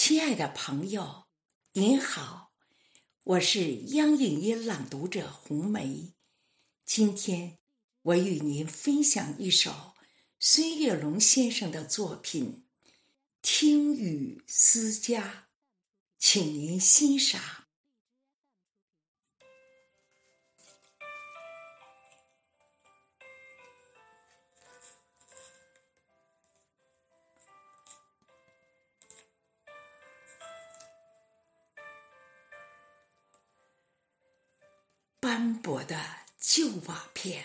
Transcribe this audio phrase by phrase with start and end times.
[0.00, 1.24] 亲爱的朋友，
[1.72, 2.52] 您好，
[3.24, 6.14] 我是央影音朗读者红梅。
[6.84, 7.58] 今天
[8.02, 9.94] 我与您分享一首
[10.38, 12.64] 孙月龙先生的作品
[13.42, 15.24] 《听雨思家》，
[16.16, 17.67] 请您欣赏。
[35.38, 36.04] 斑驳的
[36.40, 37.44] 旧瓦片，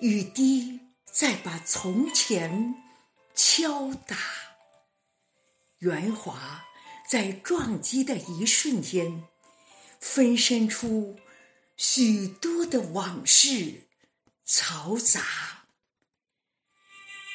[0.00, 0.78] 雨滴
[1.10, 2.74] 在把从前
[3.34, 4.18] 敲打。
[5.78, 6.66] 圆滑
[7.08, 9.24] 在撞击的一瞬间，
[10.02, 11.18] 分身出
[11.78, 13.88] 许多的往事，
[14.46, 15.64] 嘈杂。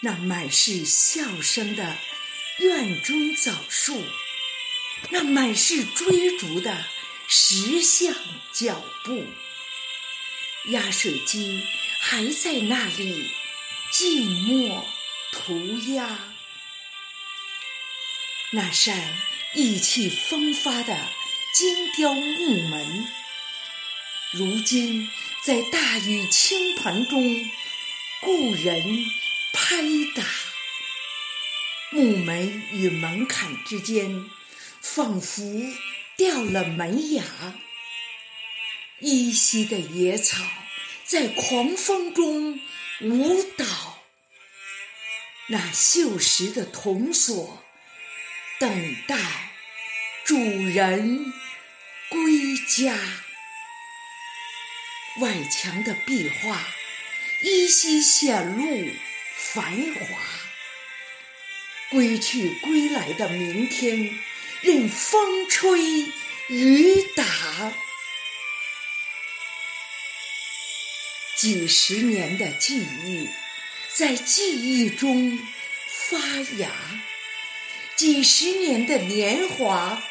[0.03, 1.97] 那满是笑声的
[2.59, 3.99] 院中枣树，
[5.09, 6.85] 那满是追逐的。
[7.27, 8.13] 石像
[8.53, 9.25] 脚步，
[10.65, 11.63] 压水机
[11.99, 13.29] 还在那里
[13.91, 14.85] 静默
[15.31, 15.57] 涂
[15.93, 16.19] 鸦。
[18.51, 19.17] 那扇
[19.53, 20.97] 意气风发的
[21.53, 23.07] 精雕木门，
[24.31, 25.09] 如今
[25.43, 27.49] 在大雨倾盆中，
[28.21, 29.05] 故人
[29.51, 29.81] 拍
[30.15, 30.23] 打。
[31.91, 34.29] 木门与门槛之间，
[34.81, 35.43] 仿佛。
[36.17, 37.23] 掉了门牙，
[38.99, 40.43] 依稀的野草
[41.03, 42.59] 在狂风中
[43.01, 44.03] 舞蹈。
[45.47, 47.63] 那锈蚀的铜锁，
[48.59, 49.17] 等待
[50.23, 51.33] 主人
[52.09, 52.97] 归家。
[55.21, 56.65] 外墙的壁画
[57.41, 58.91] 依稀显露
[59.35, 60.17] 繁华。
[61.91, 64.17] 归去归来的明天。
[64.65, 65.79] 任风吹
[66.47, 67.71] 雨打，
[71.35, 73.29] 几十年的记忆
[73.93, 75.37] 在记忆中
[75.85, 76.17] 发
[76.57, 76.71] 芽，
[77.95, 80.01] 几十年的年华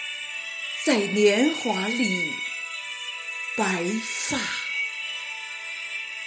[0.84, 2.32] 在年华里
[3.56, 4.38] 白发。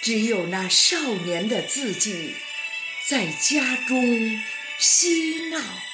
[0.02, 2.36] 只有那少年的自己
[3.06, 4.44] 在家中
[4.78, 5.87] 嬉闹。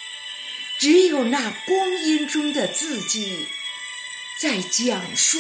[0.84, 3.48] 只有那光阴中的自己，
[4.38, 5.40] 在讲述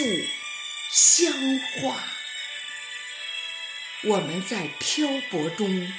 [0.89, 2.01] 乡话。
[4.03, 5.91] 我们在漂泊中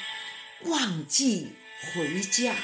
[0.61, 2.57] 忘记回家，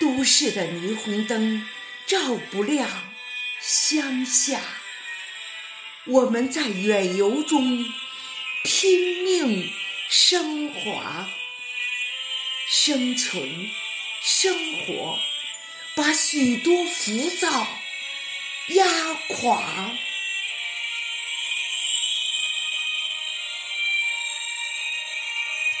[0.00, 1.68] 都市的霓虹灯
[2.08, 2.90] 照不亮
[3.60, 4.60] 乡下。
[6.06, 7.84] 我们在远游中
[8.64, 9.72] 拼命
[10.10, 11.28] 升华，
[12.68, 13.70] 生存。
[14.24, 14.54] 生
[14.86, 15.18] 活
[15.96, 17.66] 把许多浮躁
[18.68, 19.92] 压垮。